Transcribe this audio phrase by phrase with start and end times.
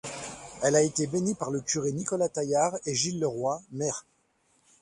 [0.63, 4.03] Elle a été bénie par le curé Nicolas Taillart et Gille Le Roy, maire.